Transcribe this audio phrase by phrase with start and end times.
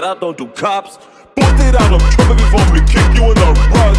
[0.00, 0.98] But wait a minute, I don't do cops.
[1.34, 3.96] Bust it out of trouble before we kick you in the rug.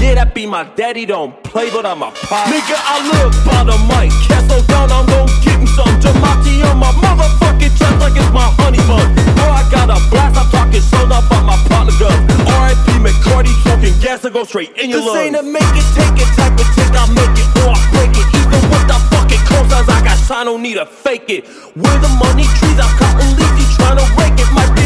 [0.00, 2.46] Yeah, that be my daddy, don't play, but I'm a pop.
[2.46, 4.12] Nigga, I live by the mic.
[4.28, 8.30] Can't slow down, I'm gon' give him some Jamati on my motherfucking chest like it's
[8.30, 9.02] my honey bun.
[9.34, 12.14] Boy, I got a blast, I'm talking sold up by my partner gun.
[12.46, 13.02] R.I.P.
[13.02, 15.26] McCarty, smoking gas and go straight in your This lungs.
[15.26, 16.92] ain't a make it, take it type of chick.
[16.94, 18.26] I make it or I break it.
[18.30, 21.50] Even with the fucking cosigns I got signed, don't need to fake it.
[21.74, 24.46] Where the money trees, I'm counting leaves, you tryna rake it.
[24.54, 24.85] Might be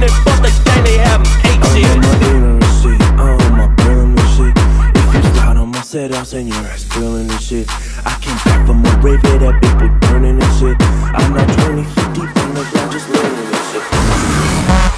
[0.00, 1.96] minute, but the gang they haven't I'm shit.
[2.00, 3.00] my ignorant shit.
[3.20, 4.54] I'm on my brilliant shit.
[4.96, 6.84] If you slide on my set, I'll send your ass
[7.40, 7.66] shit.
[8.06, 10.76] I came back from a rave that was burning and shit.
[11.16, 13.64] I'm not 20 feet deep on the ground, just learning and
[14.84, 14.89] shit.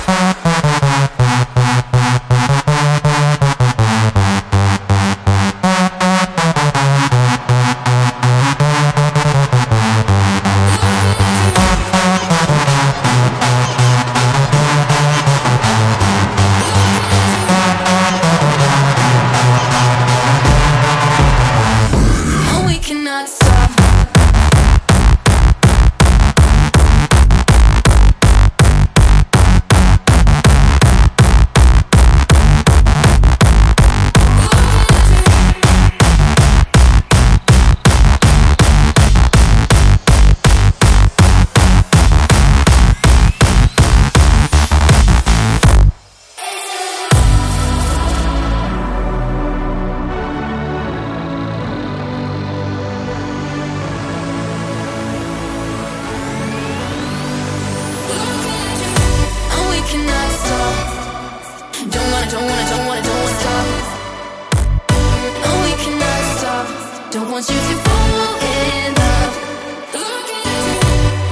[67.12, 69.37] Don't want you to fall in love.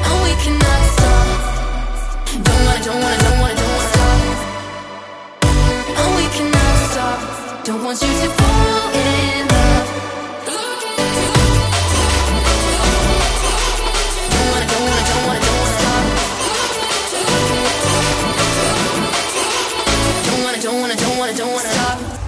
[0.05, 1.27] And we cannot stop.
[2.45, 4.21] Don't wanna, don't wanna, don't wanna, don't wanna stop.
[5.97, 7.19] And we cannot stop.
[7.65, 9.89] Don't want you to fall in love.
[14.37, 16.05] Don't wanna, don't wanna, don't wanna, don't wanna stop.
[20.29, 22.21] Don't wanna, don't wanna, don't wanna, don't wanna stop.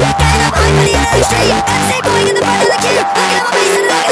[0.00, 1.52] I'm high for the industry.
[1.52, 2.96] MC boy in the front of the queue.
[2.96, 4.11] Look at my face and look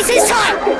[0.00, 0.77] It's his time!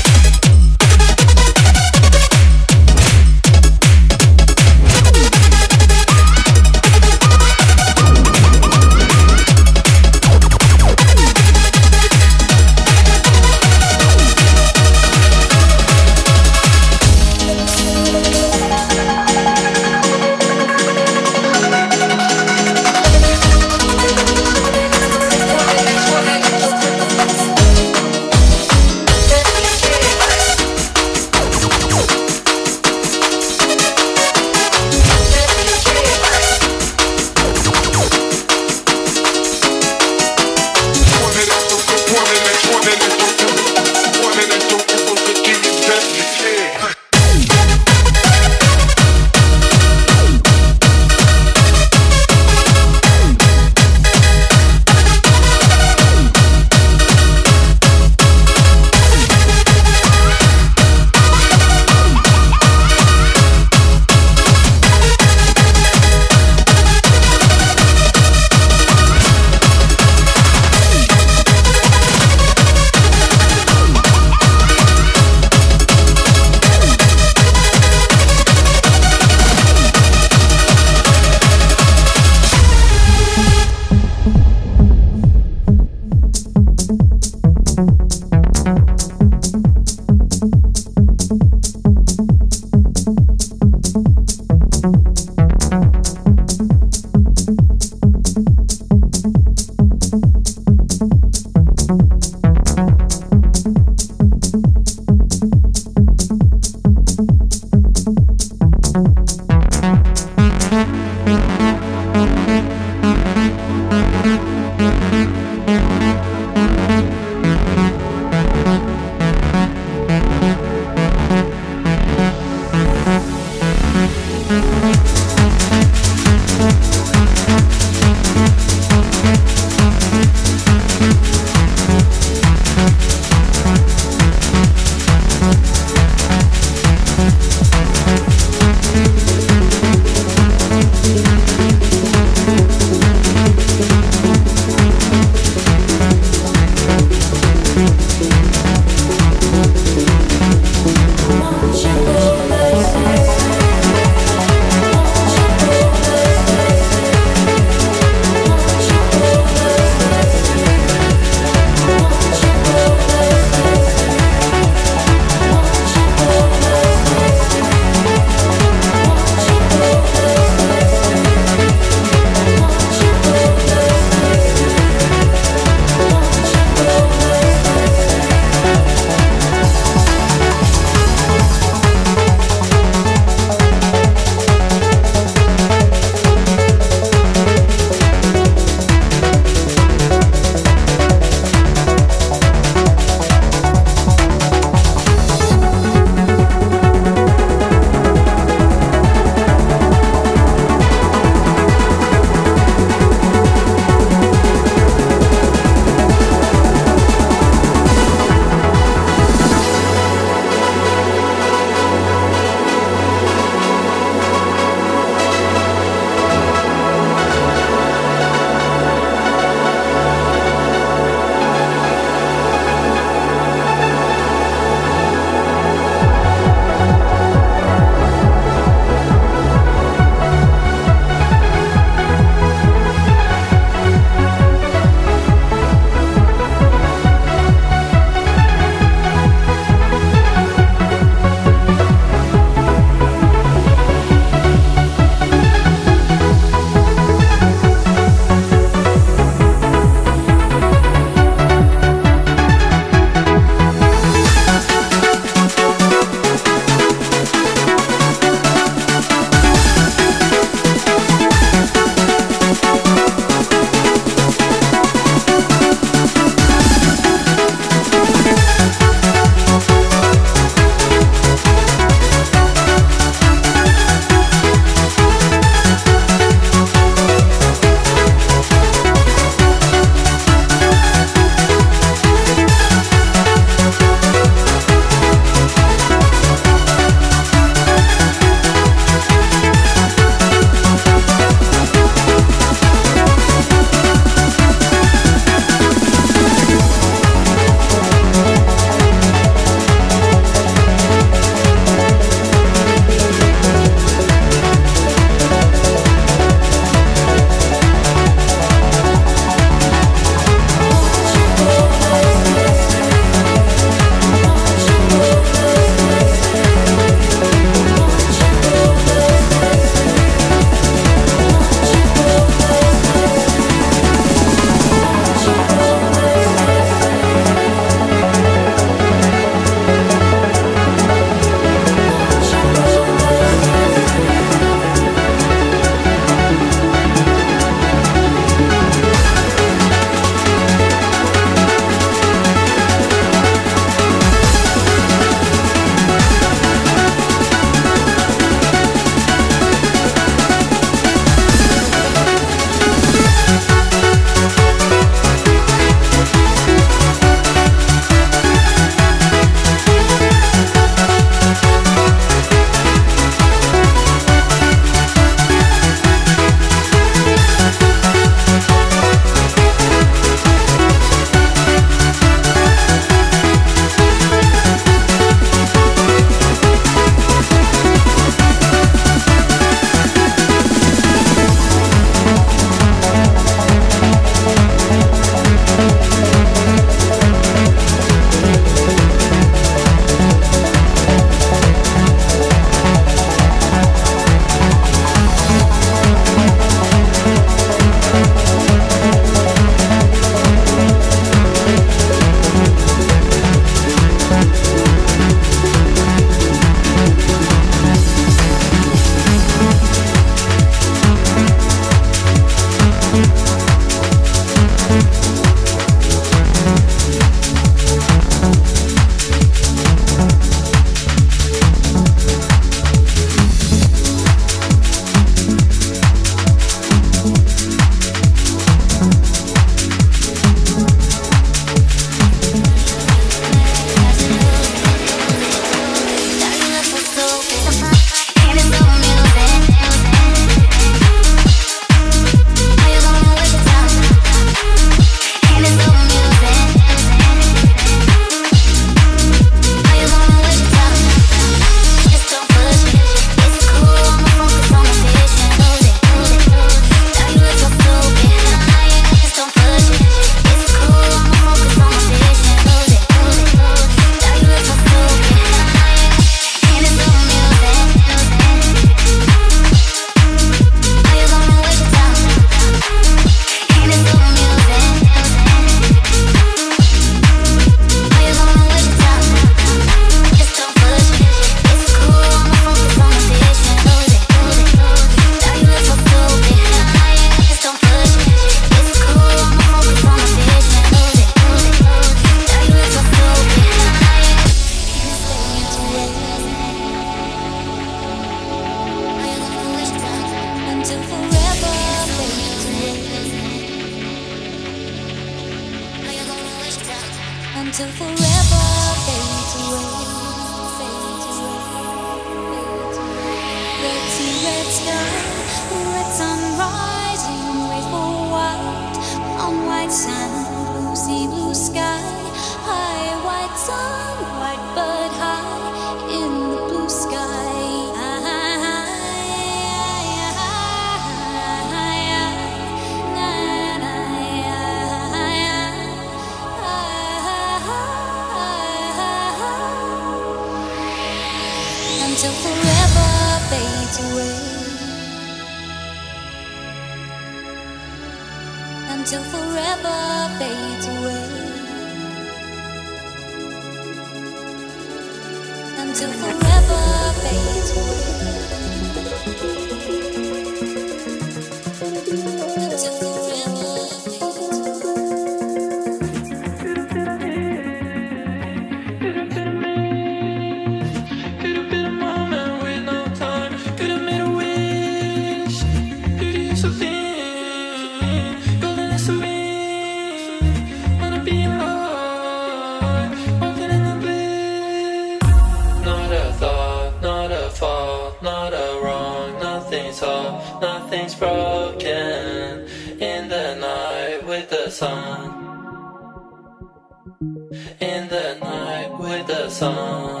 [599.43, 600.00] I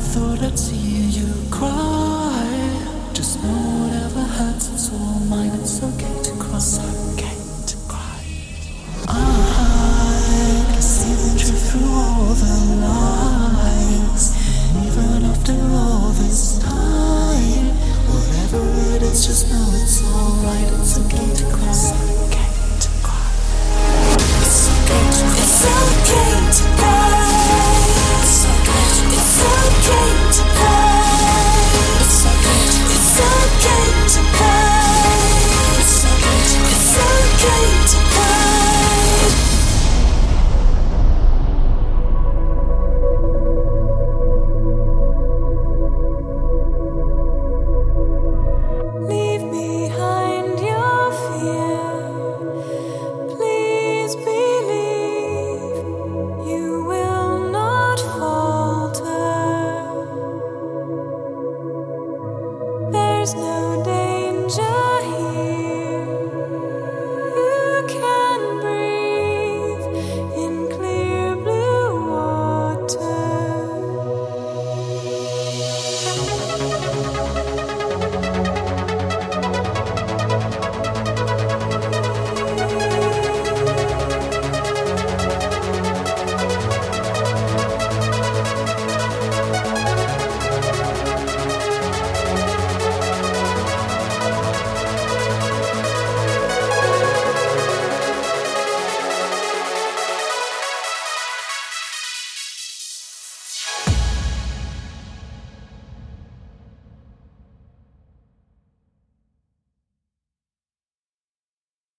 [0.00, 2.09] thought I'd see you cry.